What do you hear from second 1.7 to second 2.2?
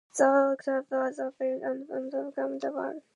out of